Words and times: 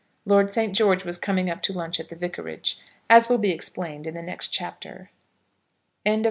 Lord 0.25 0.51
St. 0.51 0.75
George 0.75 1.05
was 1.05 1.19
coming 1.19 1.47
up 1.47 1.61
to 1.61 1.73
lunch 1.73 1.99
at 1.99 2.09
the 2.09 2.15
vicarage, 2.15 2.81
as 3.07 3.29
will 3.29 3.37
be 3.37 3.51
explained 3.51 4.07
in 4.07 4.15
the 4.15 4.23
next 4.23 4.47
chapter. 4.47 5.11
CHAPTER 6.03 6.07
LX. 6.07 6.19